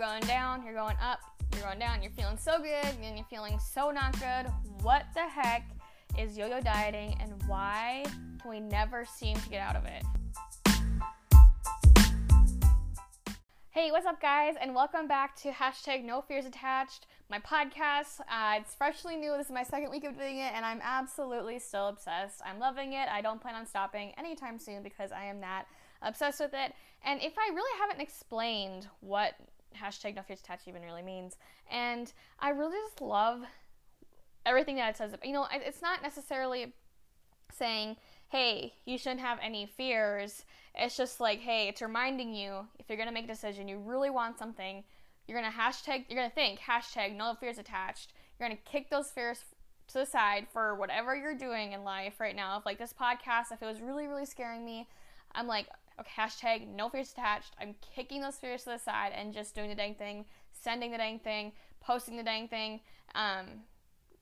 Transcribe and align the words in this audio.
going 0.00 0.22
down, 0.22 0.64
you're 0.64 0.72
going 0.72 0.96
up, 1.02 1.20
you're 1.52 1.60
going 1.60 1.78
down, 1.78 2.02
you're 2.02 2.10
feeling 2.12 2.38
so 2.38 2.56
good, 2.58 2.96
and 3.02 3.18
you're 3.18 3.26
feeling 3.28 3.58
so 3.58 3.90
not 3.90 4.18
good. 4.18 4.50
What 4.80 5.04
the 5.12 5.28
heck 5.28 5.68
is 6.18 6.38
yo 6.38 6.46
yo 6.46 6.58
dieting 6.58 7.18
and 7.20 7.34
why 7.46 8.04
can 8.40 8.50
we 8.50 8.60
never 8.60 9.04
seem 9.04 9.36
to 9.36 9.48
get 9.50 9.60
out 9.60 9.76
of 9.76 9.84
it? 9.84 10.02
Hey, 13.72 13.90
what's 13.90 14.06
up, 14.06 14.22
guys, 14.22 14.54
and 14.58 14.74
welcome 14.74 15.06
back 15.06 15.36
to 15.42 15.50
hashtag 15.50 16.02
No 16.02 16.22
Fears 16.22 16.46
Attached, 16.46 17.06
my 17.28 17.38
podcast. 17.38 18.20
Uh, 18.20 18.58
it's 18.58 18.74
freshly 18.74 19.16
new. 19.16 19.36
This 19.36 19.48
is 19.48 19.52
my 19.52 19.64
second 19.64 19.90
week 19.90 20.04
of 20.04 20.16
doing 20.16 20.38
it, 20.38 20.54
and 20.54 20.64
I'm 20.64 20.80
absolutely 20.82 21.58
still 21.58 21.88
obsessed. 21.88 22.40
I'm 22.46 22.58
loving 22.58 22.94
it. 22.94 23.06
I 23.12 23.20
don't 23.20 23.38
plan 23.40 23.54
on 23.54 23.66
stopping 23.66 24.12
anytime 24.16 24.58
soon 24.58 24.82
because 24.82 25.12
I 25.12 25.26
am 25.26 25.42
that 25.42 25.66
obsessed 26.00 26.40
with 26.40 26.54
it. 26.54 26.72
And 27.04 27.20
if 27.22 27.34
I 27.38 27.54
really 27.54 27.78
haven't 27.80 28.00
explained 28.00 28.88
what 29.00 29.34
hashtag 29.76 30.16
no 30.16 30.22
fears 30.22 30.40
attached 30.40 30.68
even 30.68 30.82
really 30.82 31.02
means, 31.02 31.36
and 31.70 32.12
I 32.38 32.50
really 32.50 32.78
just 32.88 33.00
love 33.00 33.42
everything 34.46 34.76
that 34.76 34.90
it 34.90 34.96
says. 34.96 35.14
You 35.24 35.32
know, 35.32 35.46
it's 35.52 35.82
not 35.82 36.02
necessarily 36.02 36.72
saying, 37.52 37.96
hey, 38.28 38.74
you 38.84 38.96
shouldn't 38.96 39.20
have 39.20 39.38
any 39.42 39.66
fears. 39.66 40.44
It's 40.74 40.96
just 40.96 41.20
like, 41.20 41.40
hey, 41.40 41.68
it's 41.68 41.82
reminding 41.82 42.34
you 42.34 42.66
if 42.78 42.88
you're 42.88 42.98
gonna 42.98 43.12
make 43.12 43.24
a 43.24 43.28
decision, 43.28 43.68
you 43.68 43.78
really 43.78 44.10
want 44.10 44.38
something, 44.38 44.84
you're 45.26 45.40
gonna 45.40 45.52
hashtag, 45.52 46.04
you're 46.08 46.18
gonna 46.18 46.30
think 46.30 46.60
hashtag 46.60 47.16
no 47.16 47.34
fears 47.38 47.58
attached. 47.58 48.12
You're 48.38 48.48
gonna 48.48 48.60
kick 48.64 48.88
those 48.88 49.10
fears 49.10 49.44
to 49.88 49.98
the 49.98 50.06
side 50.06 50.46
for 50.52 50.76
whatever 50.76 51.16
you're 51.16 51.36
doing 51.36 51.72
in 51.72 51.84
life 51.84 52.20
right 52.20 52.36
now. 52.36 52.58
If 52.58 52.66
like 52.66 52.78
this 52.78 52.94
podcast, 52.94 53.52
if 53.52 53.62
it 53.62 53.66
was 53.66 53.80
really, 53.80 54.06
really 54.06 54.26
scaring 54.26 54.64
me, 54.64 54.88
I'm 55.32 55.46
like, 55.46 55.66
okay, 56.00 56.10
hashtag 56.16 56.68
no 56.68 56.88
fears 56.88 57.12
attached. 57.12 57.54
I'm 57.60 57.74
kicking 57.94 58.20
those 58.20 58.36
fears 58.36 58.64
to 58.64 58.70
the 58.70 58.78
side 58.78 59.12
and 59.14 59.32
just 59.32 59.54
doing 59.54 59.68
the 59.68 59.74
dang 59.74 59.94
thing, 59.94 60.24
sending 60.52 60.90
the 60.90 60.98
dang 60.98 61.18
thing, 61.18 61.52
posting 61.80 62.16
the 62.16 62.22
dang 62.22 62.48
thing, 62.48 62.80
um, 63.14 63.46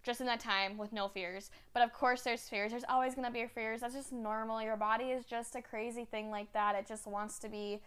just 0.02 0.20
in 0.20 0.26
that 0.26 0.40
time 0.40 0.78
with 0.78 0.92
no 0.92 1.08
fears. 1.08 1.50
But 1.74 1.82
of 1.82 1.92
course, 1.92 2.22
there's 2.22 2.48
fears. 2.48 2.70
There's 2.70 2.84
always 2.88 3.14
gonna 3.14 3.30
be 3.30 3.46
fears. 3.46 3.80
That's 3.80 3.94
just 3.94 4.12
normal. 4.12 4.62
Your 4.62 4.76
body 4.76 5.06
is 5.06 5.24
just 5.24 5.54
a 5.54 5.62
crazy 5.62 6.04
thing 6.04 6.30
like 6.30 6.52
that. 6.52 6.74
It 6.74 6.86
just 6.86 7.06
wants 7.06 7.38
to 7.40 7.48
be 7.48 7.80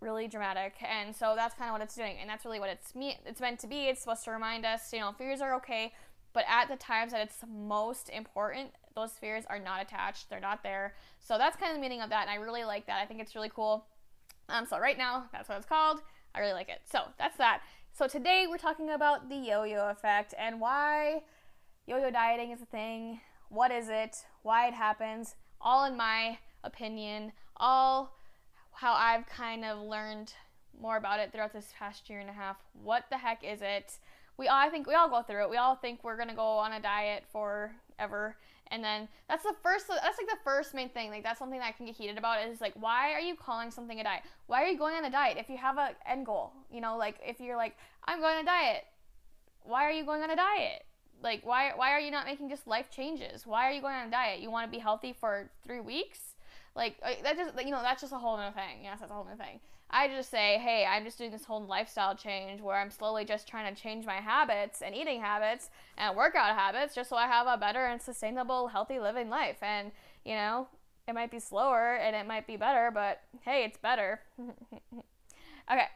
really 0.00 0.28
dramatic, 0.28 0.74
and 0.82 1.14
so 1.14 1.34
that's 1.36 1.54
kind 1.54 1.70
of 1.70 1.72
what 1.72 1.82
it's 1.82 1.94
doing. 1.94 2.16
And 2.20 2.28
that's 2.28 2.44
really 2.44 2.60
what 2.60 2.68
it's 2.68 2.94
me. 2.94 3.16
It's 3.24 3.40
meant 3.40 3.60
to 3.60 3.66
be. 3.66 3.84
It's 3.84 4.00
supposed 4.00 4.24
to 4.24 4.30
remind 4.30 4.66
us, 4.66 4.92
you 4.92 5.00
know, 5.00 5.12
fears 5.12 5.40
are 5.40 5.54
okay. 5.56 5.92
But 6.32 6.44
at 6.48 6.68
the 6.68 6.76
times 6.76 7.12
that 7.12 7.22
it's 7.22 7.38
most 7.48 8.10
important, 8.10 8.70
those 8.94 9.12
spheres 9.12 9.44
are 9.48 9.58
not 9.58 9.82
attached, 9.82 10.30
they're 10.30 10.40
not 10.40 10.62
there. 10.62 10.94
So 11.18 11.36
that's 11.36 11.56
kind 11.56 11.70
of 11.70 11.76
the 11.76 11.80
meaning 11.80 12.00
of 12.00 12.10
that, 12.10 12.22
and 12.22 12.30
I 12.30 12.36
really 12.36 12.64
like 12.64 12.86
that. 12.86 13.02
I 13.02 13.06
think 13.06 13.20
it's 13.20 13.34
really 13.34 13.50
cool. 13.52 13.86
Um, 14.48 14.66
so 14.66 14.78
right 14.78 14.96
now, 14.96 15.24
that's 15.32 15.48
what 15.48 15.58
it's 15.58 15.66
called. 15.66 16.00
I 16.34 16.40
really 16.40 16.52
like 16.52 16.68
it. 16.68 16.80
So 16.90 17.00
that's 17.18 17.36
that. 17.38 17.62
So 17.92 18.06
today 18.06 18.46
we're 18.48 18.58
talking 18.58 18.90
about 18.90 19.28
the 19.28 19.36
yo-yo 19.36 19.88
effect 19.88 20.34
and 20.38 20.60
why 20.60 21.22
yo-yo 21.86 22.10
dieting 22.10 22.50
is 22.50 22.60
a 22.60 22.66
thing. 22.66 23.20
What 23.48 23.70
is 23.70 23.88
it? 23.88 24.16
Why 24.42 24.68
it 24.68 24.74
happens? 24.74 25.36
All 25.60 25.84
in 25.84 25.96
my 25.96 26.38
opinion. 26.64 27.32
All 27.56 28.16
how 28.72 28.94
I've 28.94 29.26
kind 29.26 29.64
of 29.64 29.80
learned 29.80 30.32
more 30.80 30.96
about 30.96 31.20
it 31.20 31.30
throughout 31.30 31.52
this 31.52 31.72
past 31.78 32.10
year 32.10 32.18
and 32.18 32.28
a 32.28 32.32
half. 32.32 32.56
What 32.82 33.04
the 33.10 33.18
heck 33.18 33.44
is 33.44 33.62
it? 33.62 33.98
We 34.36 34.48
all, 34.48 34.58
I 34.58 34.68
think 34.68 34.88
we 34.88 34.94
all 34.94 35.08
go 35.08 35.22
through 35.22 35.44
it. 35.44 35.50
We 35.50 35.56
all 35.56 35.76
think 35.76 36.02
we're 36.02 36.16
gonna 36.16 36.34
go 36.34 36.58
on 36.58 36.72
a 36.72 36.80
diet 36.80 37.24
forever 37.30 38.36
and 38.68 38.82
then 38.82 39.08
that's 39.28 39.42
the 39.42 39.54
first 39.62 39.88
that's 39.88 40.18
like 40.18 40.26
the 40.26 40.42
first 40.42 40.74
main 40.74 40.88
thing 40.88 41.10
like 41.10 41.22
that's 41.22 41.38
something 41.38 41.58
that 41.58 41.68
i 41.68 41.72
can 41.72 41.86
get 41.86 41.94
heated 41.94 42.18
about 42.18 42.46
is 42.46 42.60
like 42.60 42.72
why 42.74 43.12
are 43.12 43.20
you 43.20 43.34
calling 43.34 43.70
something 43.70 44.00
a 44.00 44.04
diet? 44.04 44.22
Why 44.46 44.62
are 44.62 44.66
you 44.66 44.78
going 44.78 44.96
on 44.96 45.04
a 45.04 45.10
diet 45.10 45.36
if 45.38 45.48
you 45.48 45.56
have 45.56 45.78
a 45.78 45.90
end 46.06 46.26
goal? 46.26 46.52
You 46.70 46.80
know 46.80 46.96
like 46.96 47.16
if 47.26 47.40
you're 47.40 47.56
like 47.56 47.76
i'm 48.06 48.20
going 48.20 48.36
on 48.36 48.42
a 48.42 48.46
diet 48.46 48.84
why 49.64 49.84
are 49.84 49.90
you 49.90 50.04
going 50.04 50.22
on 50.22 50.30
a 50.30 50.36
diet? 50.36 50.84
Like 51.22 51.44
why 51.44 51.72
why 51.74 51.90
are 51.92 52.00
you 52.00 52.10
not 52.10 52.26
making 52.26 52.50
just 52.50 52.66
life 52.66 52.90
changes? 52.90 53.46
Why 53.46 53.68
are 53.68 53.72
you 53.72 53.80
going 53.80 53.94
on 53.94 54.08
a 54.08 54.10
diet? 54.10 54.40
You 54.40 54.50
want 54.50 54.70
to 54.70 54.70
be 54.70 54.78
healthy 54.78 55.14
for 55.18 55.50
three 55.66 55.80
weeks? 55.80 56.20
Like 56.76 57.00
that 57.00 57.36
just 57.36 57.64
you 57.64 57.70
know 57.70 57.82
that's 57.82 58.02
just 58.02 58.12
a 58.12 58.18
whole 58.18 58.36
other 58.36 58.54
thing. 58.54 58.84
Yes 58.84 58.98
that's 59.00 59.10
a 59.10 59.14
whole 59.14 59.26
other 59.26 59.42
thing 59.42 59.60
I 59.96 60.08
just 60.08 60.28
say, 60.28 60.58
hey, 60.58 60.84
I'm 60.84 61.04
just 61.04 61.18
doing 61.18 61.30
this 61.30 61.44
whole 61.44 61.64
lifestyle 61.64 62.16
change 62.16 62.60
where 62.60 62.76
I'm 62.76 62.90
slowly 62.90 63.24
just 63.24 63.46
trying 63.46 63.72
to 63.72 63.80
change 63.80 64.04
my 64.04 64.16
habits 64.16 64.82
and 64.82 64.92
eating 64.92 65.20
habits 65.20 65.70
and 65.96 66.16
workout 66.16 66.56
habits 66.56 66.96
just 66.96 67.08
so 67.08 67.16
I 67.16 67.28
have 67.28 67.46
a 67.46 67.56
better 67.56 67.86
and 67.86 68.02
sustainable, 68.02 68.66
healthy 68.66 68.98
living 68.98 69.30
life. 69.30 69.58
And, 69.62 69.92
you 70.24 70.34
know, 70.34 70.66
it 71.06 71.14
might 71.14 71.30
be 71.30 71.38
slower 71.38 71.94
and 71.94 72.16
it 72.16 72.26
might 72.26 72.44
be 72.44 72.56
better, 72.56 72.90
but 72.92 73.20
hey, 73.42 73.62
it's 73.62 73.78
better. 73.78 74.18
okay, 75.70 75.86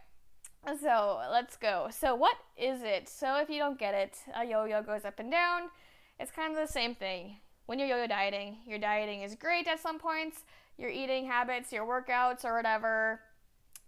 so 0.81 1.21
let's 1.33 1.57
go. 1.57 1.89
So, 1.91 2.15
what 2.15 2.37
is 2.57 2.85
it? 2.85 3.09
So, 3.09 3.41
if 3.41 3.51
you 3.51 3.59
don't 3.59 3.81
get 3.81 3.95
it, 3.95 4.19
uh, 4.29 4.43
a 4.43 4.45
yo 4.45 4.65
yo 4.67 4.81
goes 4.81 5.05
up 5.05 5.19
and 5.19 5.31
down. 5.31 5.71
It's 6.21 6.31
kind 6.31 6.57
of 6.57 6.65
the 6.65 6.73
same 6.73 6.95
thing. 6.95 7.39
When 7.67 7.81
you're 7.81 7.89
yo 7.89 7.97
yo 7.97 8.07
dieting, 8.07 8.59
your 8.65 8.79
dieting 8.79 9.23
is 9.23 9.35
great 9.35 9.67
at 9.67 9.81
some 9.81 9.99
points, 9.99 10.45
your 10.77 10.91
eating 10.91 11.27
habits, 11.27 11.73
your 11.73 11.85
workouts, 11.85 12.45
or 12.45 12.55
whatever 12.55 13.21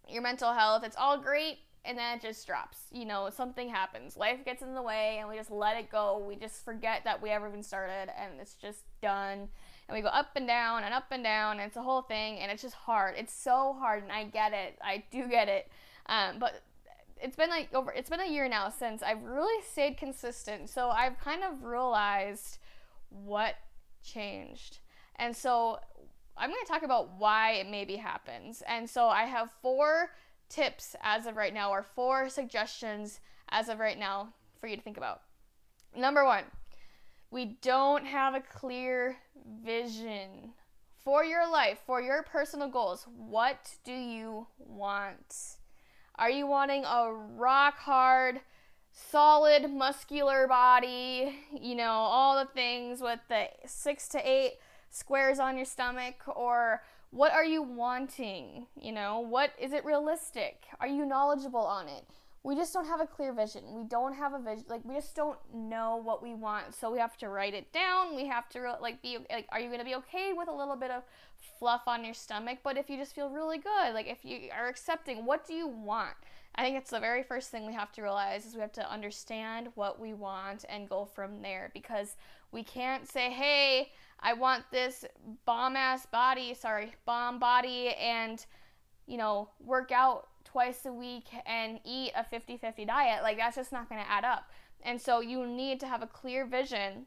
your 0.08 0.22
mental 0.22 0.52
health. 0.52 0.84
It's 0.84 0.96
all 0.96 1.18
great 1.18 1.58
and 1.84 1.96
then 1.96 2.16
it 2.16 2.22
just 2.22 2.46
drops. 2.46 2.78
You 2.92 3.04
know, 3.04 3.30
something 3.30 3.68
happens. 3.68 4.16
Life 4.16 4.44
gets 4.44 4.62
in 4.62 4.74
the 4.74 4.82
way 4.82 5.18
and 5.18 5.28
we 5.28 5.36
just 5.36 5.50
let 5.50 5.76
it 5.76 5.90
go. 5.90 6.22
We 6.26 6.36
just 6.36 6.64
forget 6.64 7.02
that 7.04 7.22
we 7.22 7.30
ever 7.30 7.48
even 7.48 7.62
started 7.62 8.10
and 8.18 8.40
it's 8.40 8.54
just 8.54 8.84
done. 9.00 9.48
And 9.88 9.96
we 9.96 10.02
go 10.02 10.08
up 10.08 10.30
and 10.36 10.46
down 10.46 10.84
and 10.84 10.92
up 10.92 11.06
and 11.10 11.24
down 11.24 11.58
and 11.58 11.66
it's 11.66 11.76
a 11.76 11.82
whole 11.82 12.02
thing 12.02 12.38
and 12.38 12.52
it's 12.52 12.62
just 12.62 12.74
hard. 12.74 13.14
It's 13.16 13.32
so 13.32 13.76
hard 13.78 14.02
and 14.02 14.12
I 14.12 14.24
get 14.24 14.52
it. 14.52 14.78
I 14.82 15.04
do 15.10 15.26
get 15.28 15.48
it. 15.48 15.70
Um, 16.06 16.38
but 16.38 16.62
it's 17.22 17.36
been 17.36 17.50
like 17.50 17.72
over 17.74 17.92
it's 17.92 18.08
been 18.08 18.20
a 18.20 18.30
year 18.30 18.48
now 18.48 18.70
since 18.70 19.02
I've 19.02 19.22
really 19.22 19.62
stayed 19.64 19.96
consistent. 19.96 20.70
So 20.70 20.90
I've 20.90 21.18
kind 21.18 21.42
of 21.42 21.64
realized 21.64 22.58
what 23.08 23.54
changed. 24.02 24.78
And 25.16 25.36
so 25.36 25.80
I'm 26.36 26.50
going 26.50 26.64
to 26.64 26.72
talk 26.72 26.82
about 26.82 27.18
why 27.18 27.52
it 27.52 27.68
maybe 27.68 27.96
happens. 27.96 28.62
And 28.66 28.88
so 28.88 29.06
I 29.06 29.24
have 29.24 29.50
four 29.62 30.10
tips 30.48 30.96
as 31.02 31.26
of 31.26 31.36
right 31.36 31.54
now, 31.54 31.70
or 31.70 31.82
four 31.82 32.28
suggestions 32.28 33.20
as 33.50 33.68
of 33.68 33.78
right 33.78 33.98
now 33.98 34.32
for 34.60 34.66
you 34.66 34.76
to 34.76 34.82
think 34.82 34.96
about. 34.96 35.22
Number 35.96 36.24
one, 36.24 36.44
we 37.30 37.56
don't 37.62 38.06
have 38.06 38.34
a 38.34 38.40
clear 38.40 39.16
vision 39.64 40.52
for 41.04 41.24
your 41.24 41.50
life, 41.50 41.78
for 41.86 42.00
your 42.00 42.22
personal 42.22 42.68
goals. 42.68 43.06
What 43.16 43.74
do 43.84 43.92
you 43.92 44.46
want? 44.58 45.56
Are 46.16 46.30
you 46.30 46.46
wanting 46.46 46.84
a 46.84 47.12
rock 47.12 47.78
hard, 47.78 48.40
solid, 48.92 49.70
muscular 49.70 50.46
body? 50.46 51.38
You 51.58 51.74
know, 51.76 51.90
all 51.90 52.38
the 52.38 52.50
things 52.52 53.00
with 53.00 53.20
the 53.28 53.48
six 53.66 54.08
to 54.08 54.28
eight 54.28 54.54
squares 54.90 55.38
on 55.38 55.56
your 55.56 55.64
stomach 55.64 56.22
or 56.26 56.82
what 57.10 57.32
are 57.32 57.44
you 57.44 57.62
wanting? 57.62 58.66
You 58.80 58.92
know, 58.92 59.20
what 59.20 59.52
is 59.58 59.72
it 59.72 59.84
realistic? 59.84 60.66
Are 60.80 60.86
you 60.86 61.04
knowledgeable 61.04 61.60
on 61.60 61.88
it? 61.88 62.04
We 62.42 62.54
just 62.54 62.72
don't 62.72 62.86
have 62.86 63.00
a 63.00 63.06
clear 63.06 63.34
vision. 63.34 63.64
We 63.74 63.84
don't 63.84 64.14
have 64.14 64.32
a 64.32 64.38
vision. 64.38 64.64
Like 64.68 64.82
we 64.84 64.94
just 64.94 65.14
don't 65.14 65.38
know 65.52 65.96
what 65.96 66.22
we 66.22 66.34
want. 66.34 66.74
So 66.74 66.90
we 66.90 66.98
have 66.98 67.18
to 67.18 67.28
write 67.28 67.52
it 67.52 67.70
down. 67.72 68.16
We 68.16 68.26
have 68.28 68.48
to 68.50 68.78
like 68.80 69.02
be 69.02 69.18
like 69.30 69.46
are 69.50 69.60
you 69.60 69.66
going 69.66 69.80
to 69.80 69.84
be 69.84 69.96
okay 69.96 70.32
with 70.34 70.48
a 70.48 70.54
little 70.54 70.76
bit 70.76 70.90
of 70.90 71.02
fluff 71.58 71.82
on 71.86 72.04
your 72.04 72.14
stomach? 72.14 72.60
But 72.62 72.78
if 72.78 72.88
you 72.88 72.96
just 72.96 73.14
feel 73.14 73.28
really 73.28 73.58
good, 73.58 73.92
like 73.92 74.06
if 74.06 74.24
you 74.24 74.48
are 74.56 74.68
accepting, 74.68 75.26
what 75.26 75.46
do 75.46 75.52
you 75.52 75.68
want? 75.68 76.14
I 76.54 76.62
think 76.62 76.76
it's 76.76 76.90
the 76.90 77.00
very 77.00 77.22
first 77.22 77.50
thing 77.50 77.66
we 77.66 77.74
have 77.74 77.92
to 77.92 78.02
realize 78.02 78.46
is 78.46 78.54
we 78.54 78.60
have 78.60 78.72
to 78.72 78.90
understand 78.90 79.68
what 79.74 80.00
we 80.00 80.14
want 80.14 80.64
and 80.68 80.88
go 80.88 81.04
from 81.04 81.42
there 81.42 81.70
because 81.74 82.16
we 82.52 82.64
can't 82.64 83.08
say, 83.08 83.30
"Hey, 83.30 83.92
I 84.22 84.34
want 84.34 84.64
this 84.70 85.04
bomb 85.46 85.76
ass 85.76 86.06
body, 86.06 86.54
sorry, 86.54 86.94
bomb 87.06 87.38
body, 87.38 87.90
and, 87.90 88.44
you 89.06 89.16
know, 89.16 89.48
work 89.64 89.92
out 89.92 90.28
twice 90.44 90.84
a 90.84 90.92
week 90.92 91.26
and 91.46 91.80
eat 91.84 92.12
a 92.16 92.24
50 92.24 92.56
50 92.58 92.84
diet. 92.84 93.22
Like, 93.22 93.38
that's 93.38 93.56
just 93.56 93.72
not 93.72 93.88
going 93.88 94.02
to 94.02 94.10
add 94.10 94.24
up. 94.24 94.50
And 94.82 95.00
so, 95.00 95.20
you 95.20 95.46
need 95.46 95.80
to 95.80 95.86
have 95.86 96.02
a 96.02 96.06
clear 96.06 96.46
vision 96.46 97.06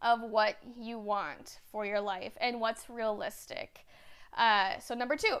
of 0.00 0.22
what 0.22 0.56
you 0.78 0.98
want 0.98 1.60
for 1.70 1.84
your 1.84 2.00
life 2.00 2.32
and 2.40 2.60
what's 2.60 2.88
realistic. 2.88 3.84
Uh, 4.36 4.78
so, 4.78 4.94
number 4.94 5.16
two, 5.16 5.38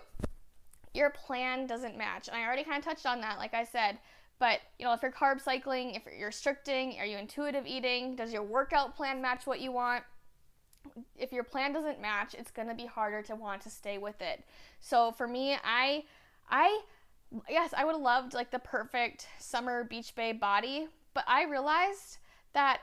your 0.94 1.10
plan 1.10 1.66
doesn't 1.66 1.96
match. 1.96 2.28
And 2.28 2.36
I 2.36 2.44
already 2.44 2.64
kind 2.64 2.78
of 2.78 2.84
touched 2.84 3.06
on 3.06 3.20
that, 3.20 3.38
like 3.38 3.54
I 3.54 3.64
said. 3.64 3.98
But, 4.38 4.60
you 4.78 4.84
know, 4.84 4.92
if 4.92 5.02
you're 5.02 5.12
carb 5.12 5.40
cycling, 5.40 5.94
if 5.94 6.02
you're 6.16 6.28
restricting, 6.28 6.96
are 6.98 7.04
you 7.04 7.16
intuitive 7.18 7.66
eating? 7.66 8.14
Does 8.14 8.32
your 8.32 8.42
workout 8.42 8.96
plan 8.96 9.20
match 9.20 9.46
what 9.46 9.60
you 9.60 9.72
want? 9.72 10.04
If 11.16 11.32
your 11.32 11.44
plan 11.44 11.72
doesn't 11.72 12.00
match, 12.00 12.34
it's 12.38 12.50
going 12.50 12.68
to 12.68 12.74
be 12.74 12.86
harder 12.86 13.22
to 13.22 13.34
want 13.34 13.62
to 13.62 13.70
stay 13.70 13.98
with 13.98 14.20
it. 14.20 14.44
So 14.80 15.12
for 15.12 15.26
me, 15.26 15.56
I 15.64 16.04
I 16.50 16.80
yes, 17.48 17.74
I 17.76 17.84
would 17.84 17.92
have 17.92 18.00
loved 18.00 18.34
like 18.34 18.50
the 18.50 18.58
perfect 18.58 19.26
summer 19.38 19.84
beach 19.84 20.14
babe 20.14 20.40
body, 20.40 20.88
but 21.14 21.24
I 21.26 21.44
realized 21.44 22.18
that 22.54 22.80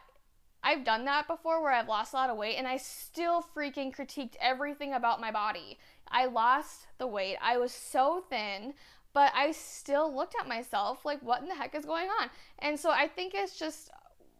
I've 0.63 0.83
done 0.83 1.05
that 1.05 1.27
before 1.27 1.61
where 1.61 1.71
I've 1.71 1.87
lost 1.87 2.13
a 2.13 2.15
lot 2.15 2.29
of 2.29 2.37
weight 2.37 2.55
and 2.57 2.67
I 2.67 2.77
still 2.77 3.45
freaking 3.55 3.95
critiqued 3.95 4.35
everything 4.41 4.93
about 4.93 5.21
my 5.21 5.31
body. 5.31 5.77
I 6.09 6.25
lost 6.25 6.87
the 6.97 7.07
weight. 7.07 7.37
I 7.41 7.57
was 7.57 7.71
so 7.71 8.23
thin, 8.29 8.73
but 9.13 9.31
I 9.35 9.51
still 9.51 10.13
looked 10.13 10.35
at 10.39 10.47
myself 10.47 11.05
like, 11.05 11.21
what 11.21 11.41
in 11.41 11.47
the 11.47 11.55
heck 11.55 11.75
is 11.75 11.85
going 11.85 12.07
on? 12.19 12.29
And 12.59 12.79
so 12.79 12.89
I 12.89 13.07
think 13.07 13.33
it's 13.35 13.57
just, 13.57 13.91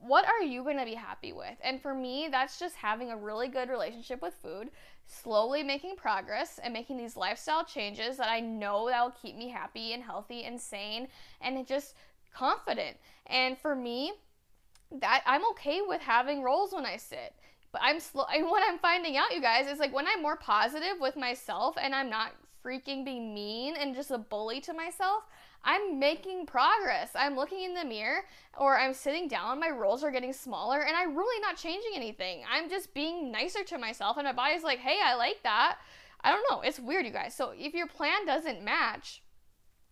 what 0.07 0.25
are 0.25 0.41
you 0.41 0.63
going 0.63 0.77
to 0.77 0.85
be 0.85 0.95
happy 0.95 1.33
with? 1.33 1.55
And 1.63 1.81
for 1.81 1.93
me, 1.93 2.27
that's 2.31 2.59
just 2.59 2.75
having 2.75 3.11
a 3.11 3.17
really 3.17 3.47
good 3.47 3.69
relationship 3.69 4.21
with 4.21 4.33
food, 4.35 4.69
slowly 5.07 5.63
making 5.63 5.95
progress 5.95 6.59
and 6.63 6.73
making 6.73 6.97
these 6.97 7.17
lifestyle 7.17 7.63
changes 7.63 8.17
that 8.17 8.29
I 8.29 8.39
know 8.39 8.87
that 8.89 9.03
will 9.03 9.15
keep 9.21 9.35
me 9.35 9.49
happy 9.49 9.93
and 9.93 10.03
healthy 10.03 10.43
and 10.43 10.59
sane 10.59 11.07
and 11.41 11.65
just 11.67 11.95
confident. 12.33 12.97
And 13.27 13.57
for 13.57 13.75
me, 13.75 14.13
that 14.91 15.23
I'm 15.25 15.45
okay 15.51 15.81
with 15.85 16.01
having 16.01 16.43
rolls 16.43 16.73
when 16.73 16.85
I 16.85 16.97
sit. 16.97 17.33
But 17.71 17.81
I'm 17.83 17.99
slow 17.99 18.25
and 18.33 18.45
what 18.45 18.63
I'm 18.67 18.79
finding 18.79 19.17
out 19.17 19.33
you 19.33 19.41
guys 19.41 19.67
is 19.67 19.79
like 19.79 19.93
when 19.93 20.07
I'm 20.07 20.21
more 20.21 20.37
positive 20.37 20.99
with 20.99 21.15
myself 21.15 21.75
and 21.81 21.93
I'm 21.93 22.09
not 22.09 22.31
freaking 22.63 23.05
being 23.05 23.33
mean 23.33 23.75
and 23.75 23.93
just 23.93 24.11
a 24.11 24.17
bully 24.17 24.59
to 24.61 24.73
myself, 24.73 25.23
I'm 25.65 25.99
making 25.99 26.45
progress. 26.45 27.09
I'm 27.15 27.35
looking 27.35 27.63
in 27.63 27.73
the 27.73 27.83
mirror 27.83 28.23
or 28.57 28.77
I'm 28.79 28.93
sitting 28.93 29.27
down, 29.27 29.59
my 29.59 29.69
rolls 29.69 30.03
are 30.03 30.11
getting 30.11 30.31
smaller, 30.31 30.81
and 30.81 30.95
I'm 30.95 31.15
really 31.15 31.41
not 31.41 31.57
changing 31.57 31.91
anything. 31.95 32.43
I'm 32.49 32.69
just 32.69 32.93
being 32.93 33.31
nicer 33.31 33.63
to 33.65 33.77
myself, 33.77 34.17
and 34.17 34.25
my 34.25 34.31
body's 34.31 34.63
like, 34.63 34.79
hey, 34.79 34.99
I 35.03 35.15
like 35.15 35.43
that. 35.43 35.79
I 36.23 36.31
don't 36.31 36.45
know. 36.49 36.61
It's 36.61 36.79
weird, 36.79 37.05
you 37.05 37.11
guys. 37.11 37.35
So 37.35 37.53
if 37.57 37.73
your 37.73 37.87
plan 37.87 38.25
doesn't 38.25 38.63
match, 38.63 39.21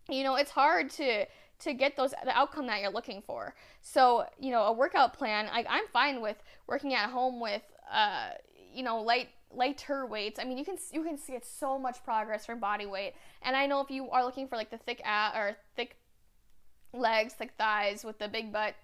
you 0.10 0.24
know, 0.24 0.36
it's 0.36 0.52
hard 0.52 0.90
to 0.92 1.26
to 1.60 1.74
get 1.74 1.96
those 1.96 2.14
the 2.24 2.38
outcome 2.38 2.68
that 2.68 2.82
you're 2.82 2.92
looking 2.92 3.22
for. 3.22 3.56
So, 3.82 4.26
you 4.40 4.52
know, 4.52 4.64
a 4.64 4.74
workout 4.74 5.14
plan, 5.14 5.48
I, 5.52 5.64
I'm 5.70 5.88
fine 5.94 6.22
with 6.22 6.42
working 6.68 6.94
at 6.94 7.10
home 7.10 7.40
with 7.40 7.62
uh, 7.92 8.30
you 8.74 8.84
know, 8.84 9.02
light 9.02 9.30
lighter 9.56 10.06
weights. 10.06 10.40
I 10.40 10.44
mean, 10.44 10.58
you 10.58 10.66
can 10.66 10.78
you 10.92 11.04
can 11.04 11.18
see 11.18 11.34
it's 11.34 11.50
so 11.50 11.78
much 11.78 12.04
progress 12.04 12.46
from 12.46 12.60
body 12.60 12.86
weight. 12.86 13.14
And 13.42 13.56
I 13.56 13.66
know 13.66 13.82
if 13.82 13.90
you 13.90 14.10
are 14.10 14.24
looking 14.24 14.48
for 14.48 14.56
like 14.56 14.72
the 14.72 14.78
thick 14.78 15.02
ass 15.04 15.34
or 15.36 15.56
thick 15.76 15.98
legs, 16.94 17.34
thick 17.34 17.54
thighs 17.58 18.04
with 18.04 18.20
the 18.20 18.28
big 18.28 18.52
butt, 18.52 18.76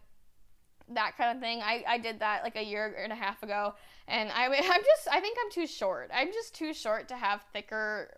that 0.90 1.18
kind 1.18 1.36
of 1.36 1.42
thing. 1.42 1.62
I, 1.62 1.84
I 1.88 1.98
did 1.98 2.20
that 2.20 2.44
like 2.44 2.56
a 2.56 2.64
year 2.64 2.96
and 3.02 3.14
a 3.14 3.16
half 3.16 3.42
ago, 3.44 3.76
and 4.08 4.30
I 4.32 4.46
I'm 4.48 4.84
just 4.84 5.08
I 5.12 5.20
think 5.20 5.38
I'm 5.44 5.52
too 5.52 5.68
short. 5.68 6.10
I'm 6.14 6.32
just 6.32 6.56
too 6.56 6.74
short 6.74 7.08
to 7.10 7.16
have 7.16 7.42
thicker 7.54 8.18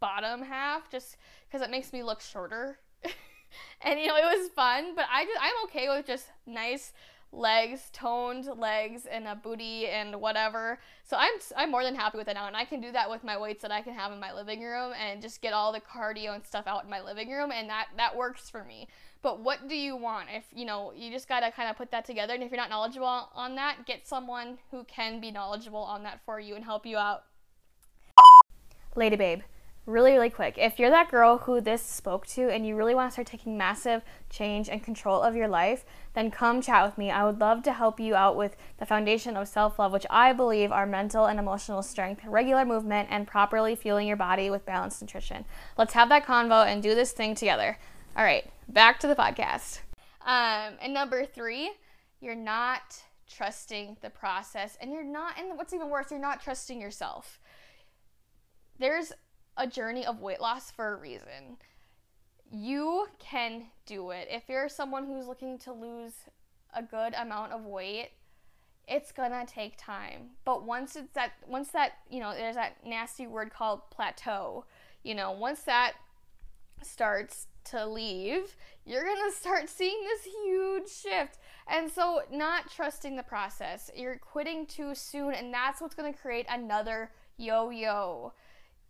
bottom 0.00 0.42
half, 0.42 0.90
just 0.90 1.16
because 1.48 1.66
it 1.66 1.70
makes 1.70 1.92
me 1.92 2.02
look 2.02 2.20
shorter. 2.20 2.78
and 3.82 4.00
you 4.00 4.06
know 4.06 4.16
it 4.16 4.38
was 4.38 4.50
fun, 4.50 4.94
but 4.94 5.06
I 5.12 5.24
just 5.24 5.38
I'm 5.40 5.64
okay 5.66 5.88
with 5.88 6.06
just 6.06 6.26
nice 6.46 6.92
legs, 7.32 7.90
toned 7.92 8.48
legs, 8.56 9.06
and 9.06 9.26
a 9.26 9.34
booty 9.34 9.86
and 9.86 10.20
whatever. 10.20 10.78
So 11.04 11.16
I'm 11.18 11.32
I'm 11.56 11.70
more 11.70 11.84
than 11.84 11.94
happy 11.94 12.18
with 12.18 12.28
it 12.28 12.34
now, 12.34 12.46
and 12.46 12.56
I 12.56 12.64
can 12.64 12.80
do 12.80 12.92
that 12.92 13.10
with 13.10 13.24
my 13.24 13.38
weights 13.38 13.62
that 13.62 13.70
I 13.70 13.82
can 13.82 13.94
have 13.94 14.12
in 14.12 14.20
my 14.20 14.32
living 14.32 14.62
room 14.62 14.92
and 14.92 15.20
just 15.20 15.42
get 15.42 15.52
all 15.52 15.72
the 15.72 15.80
cardio 15.80 16.34
and 16.34 16.44
stuff 16.44 16.66
out 16.66 16.84
in 16.84 16.90
my 16.90 17.00
living 17.00 17.30
room, 17.30 17.52
and 17.52 17.68
that 17.68 17.88
that 17.96 18.16
works 18.16 18.48
for 18.48 18.64
me. 18.64 18.88
But 19.20 19.40
what 19.40 19.68
do 19.68 19.76
you 19.76 19.96
want? 19.96 20.28
If 20.32 20.44
you 20.54 20.64
know, 20.64 20.92
you 20.96 21.10
just 21.10 21.28
gotta 21.28 21.50
kind 21.50 21.70
of 21.70 21.76
put 21.76 21.90
that 21.90 22.04
together, 22.04 22.34
and 22.34 22.42
if 22.42 22.50
you're 22.50 22.60
not 22.60 22.70
knowledgeable 22.70 23.30
on 23.34 23.54
that, 23.56 23.86
get 23.86 24.06
someone 24.06 24.58
who 24.70 24.84
can 24.84 25.20
be 25.20 25.30
knowledgeable 25.30 25.82
on 25.82 26.02
that 26.04 26.20
for 26.24 26.40
you 26.40 26.54
and 26.54 26.64
help 26.64 26.86
you 26.86 26.96
out. 26.96 27.24
Lady 28.94 29.16
babe 29.16 29.42
really, 29.88 30.12
really 30.12 30.28
quick. 30.28 30.56
If 30.58 30.78
you're 30.78 30.90
that 30.90 31.10
girl 31.10 31.38
who 31.38 31.60
this 31.60 31.82
spoke 31.82 32.26
to 32.28 32.50
and 32.50 32.66
you 32.66 32.76
really 32.76 32.94
want 32.94 33.10
to 33.10 33.12
start 33.12 33.26
taking 33.26 33.56
massive 33.56 34.02
change 34.28 34.68
and 34.68 34.82
control 34.82 35.22
of 35.22 35.34
your 35.34 35.48
life, 35.48 35.84
then 36.12 36.30
come 36.30 36.60
chat 36.60 36.84
with 36.84 36.98
me. 36.98 37.10
I 37.10 37.24
would 37.24 37.40
love 37.40 37.62
to 37.62 37.72
help 37.72 37.98
you 37.98 38.14
out 38.14 38.36
with 38.36 38.54
the 38.78 38.86
foundation 38.86 39.36
of 39.36 39.48
self 39.48 39.78
love, 39.78 39.92
which 39.92 40.06
I 40.10 40.32
believe 40.34 40.70
are 40.70 40.86
mental 40.86 41.24
and 41.24 41.38
emotional 41.38 41.82
strength, 41.82 42.22
regular 42.26 42.66
movement, 42.66 43.08
and 43.10 43.26
properly 43.26 43.74
fueling 43.74 44.06
your 44.06 44.16
body 44.16 44.50
with 44.50 44.66
balanced 44.66 45.00
nutrition. 45.00 45.46
Let's 45.78 45.94
have 45.94 46.10
that 46.10 46.26
convo 46.26 46.66
and 46.66 46.82
do 46.82 46.94
this 46.94 47.12
thing 47.12 47.34
together. 47.34 47.78
All 48.16 48.24
right, 48.24 48.44
back 48.68 49.00
to 49.00 49.06
the 49.06 49.14
podcast. 49.14 49.80
Um, 50.26 50.74
and 50.82 50.92
number 50.92 51.24
three, 51.24 51.70
you're 52.20 52.34
not 52.34 53.02
trusting 53.26 53.96
the 54.02 54.10
process, 54.10 54.76
and 54.80 54.92
you're 54.92 55.04
not, 55.04 55.38
and 55.38 55.56
what's 55.56 55.72
even 55.72 55.88
worse, 55.88 56.10
you're 56.10 56.20
not 56.20 56.42
trusting 56.42 56.80
yourself. 56.80 57.40
There's 58.78 59.12
a 59.58 59.66
journey 59.66 60.06
of 60.06 60.20
weight 60.20 60.40
loss 60.40 60.70
for 60.70 60.94
a 60.94 60.96
reason. 60.96 61.58
You 62.50 63.08
can 63.18 63.66
do 63.84 64.10
it. 64.10 64.28
If 64.30 64.44
you're 64.48 64.68
someone 64.68 65.04
who's 65.04 65.26
looking 65.26 65.58
to 65.58 65.72
lose 65.72 66.14
a 66.72 66.82
good 66.82 67.12
amount 67.14 67.52
of 67.52 67.66
weight, 67.66 68.12
it's 68.86 69.12
gonna 69.12 69.44
take 69.46 69.74
time. 69.76 70.30
But 70.44 70.64
once 70.64 70.96
it's 70.96 71.12
that 71.12 71.32
once 71.46 71.68
that, 71.72 71.94
you 72.08 72.20
know, 72.20 72.32
there's 72.32 72.54
that 72.54 72.76
nasty 72.86 73.26
word 73.26 73.52
called 73.52 73.90
plateau, 73.90 74.64
you 75.02 75.14
know, 75.14 75.32
once 75.32 75.62
that 75.62 75.92
starts 76.82 77.48
to 77.64 77.84
leave, 77.86 78.56
you're 78.86 79.04
gonna 79.04 79.32
start 79.36 79.68
seeing 79.68 79.98
this 80.04 80.32
huge 80.44 80.88
shift. 80.88 81.38
And 81.66 81.90
so, 81.90 82.22
not 82.30 82.70
trusting 82.70 83.16
the 83.16 83.22
process, 83.22 83.90
you're 83.94 84.16
quitting 84.16 84.64
too 84.64 84.94
soon, 84.94 85.34
and 85.34 85.52
that's 85.52 85.82
what's 85.82 85.94
gonna 85.94 86.14
create 86.14 86.46
another 86.48 87.10
yo 87.36 87.70
yo. 87.70 88.32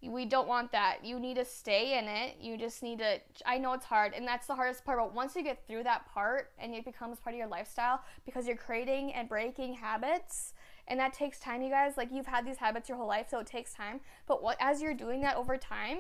We 0.01 0.27
don't 0.27 0.47
want 0.47 0.71
that. 0.73 0.99
You 1.05 1.19
need 1.19 1.35
to 1.37 1.45
stay 1.45 1.99
in 1.99 2.05
it. 2.07 2.37
You 2.41 2.57
just 2.57 2.83
need 2.83 3.01
to. 3.01 3.21
I 3.45 3.59
know 3.59 3.73
it's 3.73 3.85
hard, 3.85 4.13
and 4.15 4.27
that's 4.27 4.47
the 4.47 4.55
hardest 4.55 4.85
part. 4.85 4.99
But 4.99 5.13
once 5.13 5.35
you 5.35 5.43
get 5.43 5.67
through 5.67 5.83
that 5.85 6.07
part 6.13 6.53
and 6.59 6.73
it 6.73 6.85
becomes 6.85 7.19
part 7.19 7.35
of 7.35 7.39
your 7.39 7.49
lifestyle, 7.49 8.01
because 8.25 8.47
you're 8.47 8.57
creating 8.57 9.13
and 9.13 9.29
breaking 9.29 9.75
habits, 9.75 10.53
and 10.87 11.01
that 11.01 11.13
takes 11.15 11.41
time, 11.41 11.63
you 11.63 11.71
guys. 11.71 11.97
Like 11.97 12.11
you've 12.13 12.27
had 12.27 12.47
these 12.47 12.59
habits 12.59 12.89
your 12.89 12.97
whole 12.97 13.09
life, 13.09 13.27
so 13.29 13.41
it 13.41 13.47
takes 13.47 13.75
time. 13.75 14.01
But 14.29 14.41
what 14.41 14.57
as 14.61 14.81
you're 14.81 14.95
doing 14.95 15.21
that 15.23 15.37
over 15.37 15.57
time, 15.57 15.99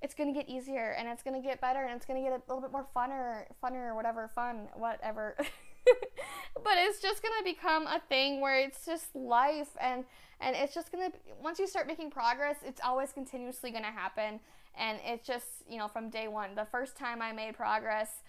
it's 0.00 0.14
gonna 0.14 0.32
get 0.32 0.48
easier, 0.48 0.94
and 0.98 1.06
it's 1.06 1.22
gonna 1.22 1.42
get 1.42 1.60
better, 1.60 1.84
and 1.84 1.94
it's 1.94 2.06
gonna 2.06 2.22
get 2.22 2.32
a 2.32 2.40
little 2.48 2.62
bit 2.62 2.72
more 2.72 2.86
funner, 2.96 3.44
funner, 3.62 3.94
whatever, 3.94 4.26
fun, 4.28 4.68
whatever. 4.74 5.36
but 6.64 6.74
it's 6.76 7.00
just 7.00 7.22
gonna 7.22 7.44
become 7.44 7.86
a 7.86 8.00
thing 8.08 8.40
where 8.40 8.58
it's 8.58 8.84
just 8.86 9.14
life 9.14 9.70
and 9.80 10.04
and 10.40 10.56
it's 10.56 10.74
just 10.74 10.90
gonna 10.90 11.10
once 11.42 11.58
you 11.58 11.66
start 11.66 11.86
making 11.86 12.10
progress 12.10 12.56
it's 12.64 12.80
always 12.84 13.12
continuously 13.12 13.70
gonna 13.70 13.86
happen. 13.90 14.40
And 14.76 14.98
it's 15.04 15.24
just 15.24 15.46
you 15.68 15.78
know 15.78 15.86
from 15.86 16.10
day 16.10 16.26
one 16.26 16.56
the 16.56 16.64
first 16.64 16.96
time 16.96 17.22
i 17.22 17.30
made 17.32 17.54
progress 17.54 18.22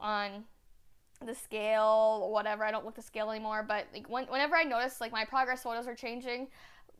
on 0.00 0.44
the 1.24 1.34
scale 1.34 2.28
whatever 2.32 2.64
i 2.64 2.72
don't 2.72 2.84
look 2.84 2.96
the 2.96 3.02
scale 3.02 3.30
anymore 3.30 3.64
but 3.66 3.86
like 3.94 4.08
when, 4.10 4.24
whenever 4.26 4.56
i 4.56 4.64
noticed 4.64 5.00
like 5.00 5.12
my 5.12 5.24
progress 5.24 5.62
photos 5.62 5.86
are 5.86 5.94
changing 5.94 6.48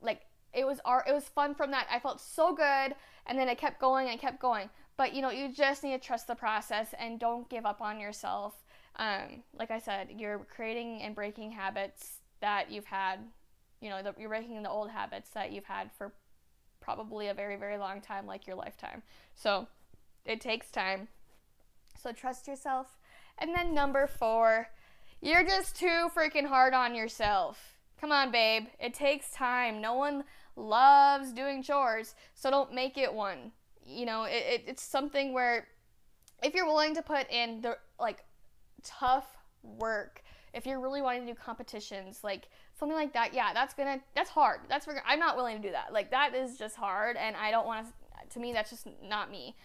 like 0.01 0.21
it 0.53 0.65
was 0.65 0.79
art 0.85 1.05
it 1.07 1.13
was 1.13 1.23
fun 1.25 1.55
from 1.55 1.71
that. 1.71 1.87
I 1.91 1.99
felt 1.99 2.21
so 2.21 2.53
good 2.53 2.95
and 3.25 3.37
then 3.37 3.49
I 3.49 3.55
kept 3.55 3.79
going 3.79 4.09
and 4.09 4.19
kept 4.19 4.39
going. 4.39 4.69
But 4.97 5.13
you 5.13 5.21
know 5.21 5.31
you 5.31 5.51
just 5.51 5.83
need 5.83 5.99
to 5.99 6.05
trust 6.05 6.27
the 6.27 6.35
process 6.35 6.93
and 6.99 7.19
don't 7.19 7.49
give 7.49 7.65
up 7.65 7.81
on 7.81 7.99
yourself 7.99 8.62
um, 8.97 9.43
like 9.57 9.71
i 9.71 9.79
said 9.79 10.09
you're 10.17 10.45
creating 10.53 11.01
and 11.01 11.15
breaking 11.15 11.51
habits 11.51 12.19
that 12.41 12.69
you've 12.71 12.85
had 12.85 13.19
you 13.83 13.89
know, 13.89 14.01
the, 14.01 14.15
you're 14.17 14.29
breaking 14.29 14.63
the 14.63 14.69
old 14.69 14.89
habits 14.89 15.29
that 15.31 15.51
you've 15.51 15.65
had 15.65 15.91
for 15.91 16.13
probably 16.79 17.27
a 17.27 17.33
very, 17.33 17.57
very 17.57 17.77
long 17.77 17.99
time, 17.99 18.25
like 18.25 18.47
your 18.47 18.55
lifetime. 18.55 19.03
So 19.35 19.67
it 20.25 20.39
takes 20.39 20.71
time. 20.71 21.09
So 22.01 22.13
trust 22.13 22.47
yourself. 22.47 22.97
And 23.37 23.53
then 23.53 23.73
number 23.73 24.07
four, 24.07 24.69
you're 25.21 25.43
just 25.43 25.75
too 25.75 26.09
freaking 26.15 26.47
hard 26.47 26.73
on 26.73 26.95
yourself. 26.95 27.77
Come 27.99 28.13
on, 28.13 28.31
babe. 28.31 28.67
It 28.79 28.93
takes 28.93 29.31
time. 29.31 29.81
No 29.81 29.95
one 29.95 30.23
loves 30.55 31.33
doing 31.33 31.61
chores, 31.61 32.15
so 32.33 32.49
don't 32.49 32.73
make 32.73 32.97
it 32.97 33.13
one. 33.13 33.51
You 33.85 34.05
know, 34.05 34.23
it, 34.23 34.43
it, 34.47 34.63
it's 34.67 34.83
something 34.83 35.33
where 35.33 35.67
if 36.41 36.53
you're 36.53 36.65
willing 36.65 36.95
to 36.95 37.01
put 37.01 37.29
in 37.29 37.61
the 37.61 37.77
like 37.99 38.23
tough 38.83 39.37
work, 39.63 40.23
if 40.53 40.65
you're 40.65 40.79
really 40.79 41.01
wanting 41.01 41.25
to 41.25 41.33
do 41.33 41.39
competitions, 41.39 42.19
like 42.23 42.47
something 42.77 42.95
like 42.95 43.13
that, 43.13 43.33
yeah, 43.33 43.53
that's 43.53 43.73
gonna 43.73 43.99
that's 44.15 44.29
hard. 44.29 44.61
That's 44.69 44.85
for, 44.85 45.01
I'm 45.05 45.19
not 45.19 45.35
willing 45.35 45.57
to 45.57 45.61
do 45.61 45.71
that. 45.71 45.91
Like 45.91 46.11
that 46.11 46.35
is 46.35 46.57
just 46.57 46.75
hard, 46.75 47.17
and 47.17 47.35
I 47.35 47.51
don't 47.51 47.65
want 47.65 47.87
to. 47.87 47.93
To 48.29 48.39
me, 48.39 48.53
that's 48.53 48.69
just 48.69 48.87
not 49.03 49.29
me. 49.29 49.55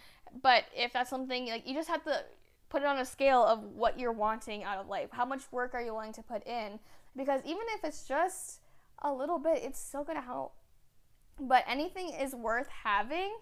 But 0.43 0.65
if 0.75 0.93
that's 0.93 1.09
something 1.09 1.47
like 1.47 1.67
you 1.67 1.73
just 1.73 1.89
have 1.89 2.03
to 2.03 2.23
put 2.69 2.83
it 2.83 2.87
on 2.87 2.99
a 2.99 3.05
scale 3.05 3.43
of 3.43 3.63
what 3.63 3.99
you're 3.99 4.11
wanting 4.11 4.63
out 4.63 4.77
of 4.77 4.87
life. 4.87 5.09
How 5.11 5.25
much 5.25 5.41
work 5.51 5.73
are 5.73 5.81
you 5.81 5.93
willing 5.93 6.13
to 6.13 6.21
put 6.21 6.45
in? 6.45 6.79
Because 7.15 7.41
even 7.43 7.63
if 7.75 7.83
it's 7.83 8.07
just 8.07 8.59
a 9.01 9.11
little 9.11 9.39
bit, 9.39 9.63
it's 9.63 9.79
still 9.79 10.03
gonna 10.03 10.21
help. 10.21 10.53
But 11.39 11.63
anything 11.67 12.09
is 12.09 12.35
worth 12.35 12.67
having. 12.83 13.35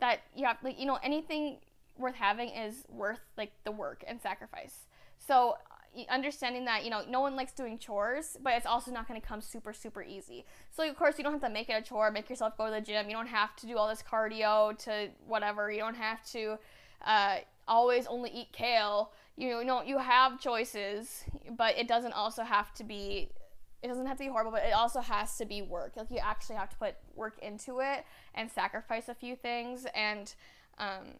That 0.00 0.20
you 0.34 0.44
have, 0.44 0.58
like 0.62 0.78
you 0.78 0.84
know, 0.84 0.98
anything 1.02 1.58
worth 1.98 2.14
having 2.14 2.50
is 2.50 2.84
worth 2.88 3.20
like 3.36 3.52
the 3.64 3.72
work 3.72 4.04
and 4.06 4.20
sacrifice. 4.20 4.86
So 5.18 5.56
understanding 6.10 6.66
that 6.66 6.84
you 6.84 6.90
know 6.90 7.02
no 7.08 7.20
one 7.20 7.36
likes 7.36 7.52
doing 7.52 7.78
chores 7.78 8.36
but 8.42 8.52
it's 8.52 8.66
also 8.66 8.90
not 8.90 9.08
going 9.08 9.18
to 9.18 9.26
come 9.26 9.40
super 9.40 9.72
super 9.72 10.02
easy. 10.02 10.44
So 10.70 10.86
of 10.88 10.96
course 10.96 11.16
you 11.16 11.24
don't 11.24 11.32
have 11.32 11.42
to 11.42 11.50
make 11.50 11.70
it 11.70 11.72
a 11.72 11.82
chore 11.82 12.10
make 12.10 12.28
yourself 12.28 12.56
go 12.58 12.66
to 12.66 12.72
the 12.72 12.80
gym. 12.80 13.08
You 13.08 13.16
don't 13.16 13.28
have 13.28 13.56
to 13.56 13.66
do 13.66 13.78
all 13.78 13.88
this 13.88 14.02
cardio 14.02 14.76
to 14.80 15.08
whatever. 15.26 15.70
You 15.70 15.78
don't 15.78 15.96
have 15.96 16.24
to 16.32 16.58
uh, 17.04 17.36
always 17.66 18.06
only 18.06 18.30
eat 18.30 18.52
kale. 18.52 19.12
You 19.36 19.64
know 19.64 19.82
you 19.82 19.98
have 19.98 20.40
choices 20.40 21.24
but 21.56 21.78
it 21.78 21.88
doesn't 21.88 22.12
also 22.12 22.42
have 22.42 22.74
to 22.74 22.84
be 22.84 23.30
it 23.82 23.88
doesn't 23.88 24.06
have 24.06 24.16
to 24.16 24.24
be 24.24 24.30
horrible 24.30 24.50
but 24.50 24.64
it 24.64 24.72
also 24.72 25.00
has 25.00 25.36
to 25.38 25.46
be 25.46 25.62
work. 25.62 25.92
Like 25.96 26.10
you 26.10 26.18
actually 26.18 26.56
have 26.56 26.70
to 26.70 26.76
put 26.76 26.94
work 27.14 27.38
into 27.40 27.80
it 27.80 28.04
and 28.34 28.50
sacrifice 28.50 29.08
a 29.08 29.14
few 29.14 29.36
things 29.36 29.86
and 29.94 30.34
um, 30.78 31.14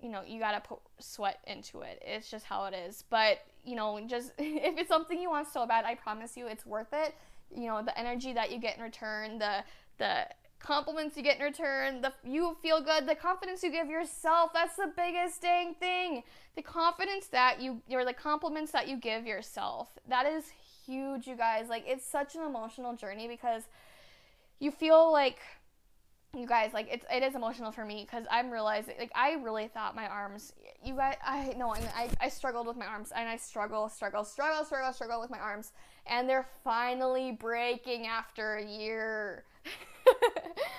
you 0.00 0.10
know, 0.10 0.22
you 0.26 0.38
gotta 0.38 0.60
put 0.60 0.78
sweat 0.98 1.40
into 1.46 1.80
it. 1.80 2.02
It's 2.04 2.30
just 2.30 2.44
how 2.44 2.66
it 2.66 2.74
is. 2.74 3.04
But, 3.08 3.38
you 3.64 3.76
know, 3.76 4.00
just 4.06 4.32
if 4.38 4.78
it's 4.78 4.88
something 4.88 5.20
you 5.20 5.30
want 5.30 5.48
so 5.48 5.66
bad, 5.66 5.84
I 5.84 5.94
promise 5.94 6.36
you 6.36 6.46
it's 6.46 6.66
worth 6.66 6.92
it. 6.92 7.14
You 7.54 7.68
know, 7.68 7.82
the 7.82 7.98
energy 7.98 8.32
that 8.32 8.50
you 8.50 8.58
get 8.58 8.76
in 8.76 8.82
return, 8.82 9.38
the 9.38 9.64
the 9.98 10.26
compliments 10.58 11.16
you 11.16 11.22
get 11.22 11.38
in 11.38 11.42
return, 11.42 12.00
the 12.00 12.12
you 12.24 12.56
feel 12.60 12.80
good, 12.80 13.06
the 13.06 13.14
confidence 13.14 13.62
you 13.62 13.70
give 13.70 13.88
yourself. 13.88 14.52
That's 14.52 14.76
the 14.76 14.92
biggest 14.96 15.40
dang 15.42 15.74
thing. 15.74 16.22
The 16.56 16.62
confidence 16.62 17.26
that 17.28 17.60
you 17.60 17.80
or 17.90 18.04
the 18.04 18.12
compliments 18.12 18.72
that 18.72 18.88
you 18.88 18.96
give 18.96 19.26
yourself. 19.26 19.88
That 20.08 20.26
is 20.26 20.44
huge, 20.84 21.26
you 21.26 21.36
guys. 21.36 21.68
Like 21.68 21.84
it's 21.86 22.04
such 22.04 22.34
an 22.34 22.42
emotional 22.42 22.94
journey 22.94 23.28
because 23.28 23.62
you 24.58 24.70
feel 24.70 25.12
like 25.12 25.38
you 26.36 26.46
guys 26.46 26.72
like 26.72 26.88
it's 26.90 27.06
it 27.12 27.22
is 27.22 27.34
emotional 27.34 27.72
for 27.72 27.84
me 27.84 28.06
because 28.08 28.26
i'm 28.30 28.50
realizing 28.50 28.94
like 28.98 29.12
i 29.14 29.32
really 29.34 29.68
thought 29.68 29.94
my 29.96 30.06
arms 30.06 30.52
you 30.84 30.94
guys 30.94 31.16
i 31.24 31.52
know 31.56 31.72
I, 31.72 32.08
I 32.20 32.28
struggled 32.28 32.66
with 32.66 32.76
my 32.76 32.86
arms 32.86 33.12
and 33.14 33.28
i 33.28 33.36
struggle 33.36 33.88
struggle 33.88 34.24
struggle 34.24 34.64
struggle 34.64 34.92
struggle 34.92 35.20
with 35.20 35.30
my 35.30 35.38
arms 35.38 35.72
and 36.06 36.28
they're 36.28 36.46
finally 36.62 37.32
breaking 37.32 38.06
after 38.06 38.56
a 38.56 38.64
year. 38.64 39.44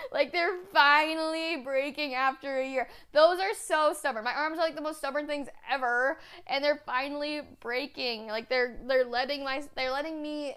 Like 0.10 0.32
they're 0.32 0.58
finally 0.74 1.58
breaking 1.58 2.14
after 2.14 2.60
a 2.60 2.68
year. 2.68 2.88
Those 3.12 3.40
are 3.40 3.54
so 3.54 3.94
stubborn. 3.94 4.24
My 4.24 4.34
arms 4.34 4.58
are 4.58 4.62
like 4.62 4.76
the 4.76 4.82
most 4.82 5.00
stubborn 5.00 5.28
things 5.28 5.50
ever 5.70 6.18
and 6.48 6.64
they're 6.64 6.82
finally 6.86 7.42
breaking. 7.60 8.28
Like 8.28 8.48
they're 8.48 8.78
they're 8.88 9.06
letting 9.06 9.44
my 9.44 9.62
they're 9.76 9.92
letting 9.92 10.22
me 10.22 10.56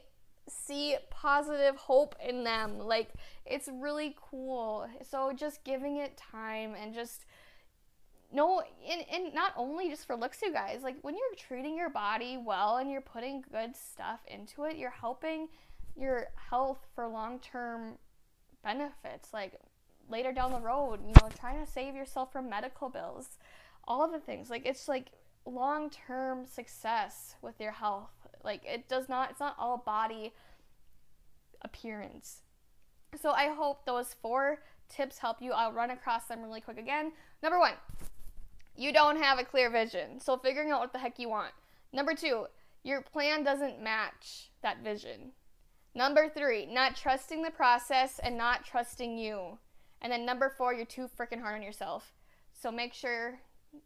see 0.50 0.96
positive 1.10 1.76
hope 1.76 2.14
in 2.24 2.44
them. 2.44 2.78
Like 2.78 3.10
it's 3.46 3.68
really 3.72 4.16
cool. 4.20 4.86
So 5.08 5.32
just 5.32 5.64
giving 5.64 5.96
it 5.98 6.16
time 6.16 6.74
and 6.80 6.94
just 6.94 7.26
no 8.32 8.62
and, 8.88 9.04
and 9.12 9.34
not 9.34 9.52
only 9.56 9.88
just 9.88 10.06
for 10.06 10.16
looks 10.16 10.40
you 10.42 10.52
guys 10.52 10.82
like 10.82 10.96
when 11.02 11.14
you're 11.14 11.36
treating 11.36 11.76
your 11.76 11.90
body 11.90 12.38
well 12.38 12.76
and 12.76 12.90
you're 12.90 13.00
putting 13.00 13.42
good 13.52 13.74
stuff 13.76 14.20
into 14.26 14.64
it 14.64 14.76
you're 14.76 14.90
helping 14.90 15.48
your 15.96 16.28
health 16.36 16.86
for 16.94 17.08
long-term 17.08 17.98
benefits 18.62 19.32
like 19.32 19.54
later 20.08 20.32
down 20.32 20.52
the 20.52 20.60
road 20.60 21.00
you 21.04 21.12
know 21.20 21.28
trying 21.38 21.64
to 21.64 21.70
save 21.70 21.94
yourself 21.94 22.32
from 22.32 22.48
medical 22.48 22.88
bills 22.88 23.38
all 23.84 24.08
the 24.10 24.20
things 24.20 24.50
like 24.50 24.64
it's 24.64 24.88
like 24.88 25.08
long-term 25.46 26.46
success 26.46 27.34
with 27.42 27.58
your 27.60 27.72
health 27.72 28.19
like 28.44 28.62
it 28.64 28.88
does 28.88 29.08
not 29.08 29.30
it's 29.30 29.40
not 29.40 29.56
all 29.58 29.78
body 29.78 30.32
appearance. 31.62 32.42
So 33.20 33.30
I 33.30 33.48
hope 33.48 33.84
those 33.84 34.14
four 34.22 34.62
tips 34.88 35.18
help 35.18 35.40
you. 35.40 35.52
I'll 35.52 35.72
run 35.72 35.90
across 35.90 36.26
them 36.26 36.42
really 36.42 36.60
quick 36.60 36.78
again. 36.78 37.12
Number 37.42 37.58
1, 37.58 37.72
you 38.76 38.92
don't 38.92 39.20
have 39.20 39.38
a 39.38 39.44
clear 39.44 39.70
vision. 39.70 40.20
So 40.20 40.36
figuring 40.36 40.70
out 40.70 40.80
what 40.80 40.92
the 40.92 40.98
heck 40.98 41.18
you 41.18 41.28
want. 41.28 41.52
Number 41.92 42.14
2, 42.14 42.46
your 42.82 43.02
plan 43.02 43.42
doesn't 43.42 43.82
match 43.82 44.50
that 44.62 44.82
vision. 44.82 45.32
Number 45.94 46.28
3, 46.28 46.66
not 46.66 46.94
trusting 46.94 47.42
the 47.42 47.50
process 47.50 48.20
and 48.22 48.38
not 48.38 48.64
trusting 48.64 49.18
you. 49.18 49.58
And 50.00 50.12
then 50.12 50.24
number 50.24 50.48
4, 50.48 50.74
you're 50.74 50.86
too 50.86 51.08
freaking 51.18 51.40
hard 51.40 51.56
on 51.56 51.62
yourself. 51.62 52.12
So 52.52 52.70
make 52.70 52.94
sure 52.94 53.40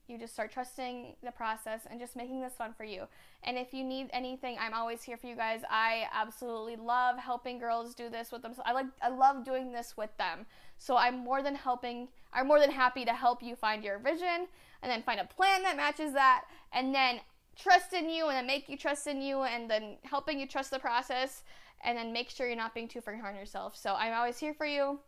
you 0.06 0.18
just 0.18 0.32
start 0.34 0.52
trusting 0.52 1.16
the 1.22 1.30
process 1.30 1.82
and 1.90 1.98
just 1.98 2.16
making 2.16 2.40
this 2.40 2.54
fun 2.54 2.72
for 2.76 2.84
you. 2.84 3.04
And 3.42 3.56
if 3.58 3.72
you 3.72 3.84
need 3.84 4.08
anything, 4.12 4.56
I'm 4.60 4.74
always 4.74 5.02
here 5.02 5.16
for 5.16 5.26
you 5.26 5.36
guys. 5.36 5.62
I 5.70 6.06
absolutely 6.12 6.76
love 6.76 7.18
helping 7.18 7.58
girls 7.58 7.94
do 7.94 8.08
this 8.08 8.30
with 8.30 8.42
them. 8.42 8.54
So 8.54 8.62
I 8.64 8.72
like 8.72 8.86
I 9.02 9.08
love 9.08 9.44
doing 9.44 9.72
this 9.72 9.96
with 9.96 10.16
them. 10.18 10.46
So 10.78 10.96
I'm 10.96 11.18
more 11.18 11.42
than 11.42 11.54
helping 11.54 12.08
I'm 12.32 12.46
more 12.46 12.60
than 12.60 12.70
happy 12.70 13.04
to 13.04 13.12
help 13.12 13.42
you 13.42 13.56
find 13.56 13.82
your 13.82 13.98
vision 13.98 14.46
and 14.82 14.90
then 14.90 15.02
find 15.02 15.20
a 15.20 15.24
plan 15.24 15.62
that 15.62 15.76
matches 15.76 16.12
that 16.12 16.44
and 16.72 16.94
then 16.94 17.20
trust 17.56 17.92
in 17.92 18.08
you 18.08 18.28
and 18.28 18.36
then 18.36 18.46
make 18.46 18.68
you 18.68 18.76
trust 18.76 19.06
in 19.06 19.22
you 19.22 19.42
and 19.42 19.70
then 19.70 19.96
helping 20.02 20.38
you 20.38 20.46
trust 20.46 20.70
the 20.70 20.78
process 20.78 21.44
and 21.82 21.96
then 21.96 22.12
make 22.12 22.30
sure 22.30 22.46
you're 22.46 22.56
not 22.56 22.74
being 22.74 22.88
too 22.88 23.00
freaking 23.00 23.20
hard 23.20 23.34
on 23.34 23.40
yourself. 23.40 23.76
So 23.76 23.94
I'm 23.94 24.12
always 24.12 24.38
here 24.38 24.54
for 24.54 24.66
you. 24.66 24.98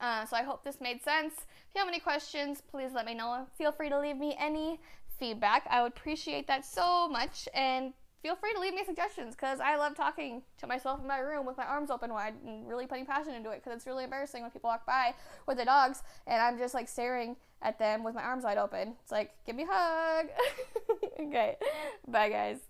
Uh, 0.00 0.24
so 0.24 0.36
I 0.36 0.42
hope 0.42 0.64
this 0.64 0.80
made 0.80 1.02
sense. 1.02 1.34
If 1.34 1.74
you 1.74 1.78
have 1.80 1.88
any 1.88 2.00
questions, 2.00 2.62
please 2.70 2.92
let 2.92 3.06
me 3.06 3.14
know. 3.14 3.46
Feel 3.56 3.72
free 3.72 3.88
to 3.88 3.98
leave 3.98 4.16
me 4.16 4.36
any 4.38 4.80
feedback. 5.18 5.66
I 5.70 5.82
would 5.82 5.92
appreciate 5.92 6.46
that 6.48 6.64
so 6.64 7.08
much. 7.08 7.48
And 7.54 7.92
feel 8.24 8.34
free 8.36 8.52
to 8.54 8.60
leave 8.60 8.74
me 8.74 8.82
suggestions 8.84 9.34
because 9.34 9.60
I 9.60 9.76
love 9.76 9.94
talking 9.94 10.42
to 10.58 10.66
myself 10.66 11.00
in 11.00 11.06
my 11.06 11.18
room 11.18 11.44
with 11.44 11.58
my 11.58 11.64
arms 11.64 11.90
open 11.90 12.10
wide 12.10 12.34
and 12.46 12.66
really 12.66 12.86
putting 12.86 13.04
passion 13.04 13.34
into 13.34 13.50
it 13.50 13.62
because 13.62 13.76
it's 13.76 13.86
really 13.86 14.04
embarrassing 14.04 14.40
when 14.40 14.50
people 14.50 14.70
walk 14.70 14.86
by 14.86 15.14
with 15.46 15.58
their 15.58 15.66
dogs 15.66 16.02
and 16.26 16.40
I'm 16.40 16.56
just 16.56 16.72
like 16.72 16.88
staring 16.88 17.36
at 17.60 17.78
them 17.78 18.02
with 18.02 18.14
my 18.14 18.22
arms 18.22 18.44
wide 18.44 18.56
open. 18.56 18.94
It's 19.02 19.12
like, 19.12 19.32
give 19.46 19.56
me 19.56 19.64
a 19.64 19.66
hug. 19.70 20.26
okay, 21.20 21.56
bye 22.08 22.30
guys. 22.30 22.60